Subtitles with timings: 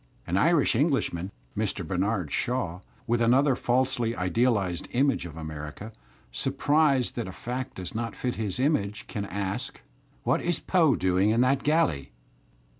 [0.25, 1.85] An Irish Englishman, Mr.
[1.87, 5.93] Bernard Shaw, with another falsely idealized image of America,
[6.31, 9.81] surprised that a fact does not fit his image^ can ask:
[10.23, 12.13] "What is Poe doing in that galley?"